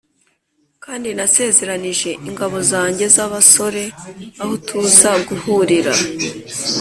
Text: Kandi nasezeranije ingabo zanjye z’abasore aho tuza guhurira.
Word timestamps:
Kandi 0.83 1.09
nasezeranije 1.17 2.09
ingabo 2.27 2.57
zanjye 2.71 3.05
z’abasore 3.15 3.83
aho 4.41 4.53
tuza 4.67 5.11
guhurira. 5.27 5.93